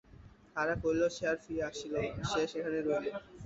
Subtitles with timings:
[0.53, 3.15] তাহারা কহিল, সে আর ফিরিয়া আসিল না, সে সেইখানেই রহিল।